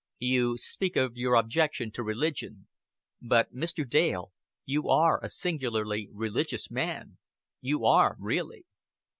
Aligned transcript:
"You 0.17 0.57
speak 0.57 0.95
of 0.95 1.15
your 1.15 1.35
objection 1.35 1.91
to 1.91 2.01
religion; 2.01 2.65
but, 3.21 3.53
Mr. 3.53 3.87
Dale, 3.87 4.31
you 4.65 4.89
are 4.89 5.23
a 5.23 5.29
singularly 5.29 6.09
religious 6.11 6.71
man. 6.71 7.19
You 7.61 7.85
are, 7.85 8.15
really." 8.17 8.65